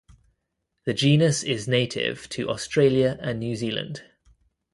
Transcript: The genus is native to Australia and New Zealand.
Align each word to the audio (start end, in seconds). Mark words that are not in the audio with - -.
The 0.85 0.95
genus 0.95 1.43
is 1.43 1.67
native 1.67 2.27
to 2.29 2.49
Australia 2.49 3.19
and 3.21 3.39
New 3.39 3.55
Zealand. 3.55 4.01